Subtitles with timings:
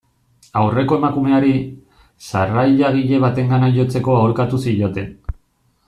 [0.61, 1.51] Aurreko emakumeari,
[2.29, 5.15] sarrailagile batengana jotzeko aholkatu zioten.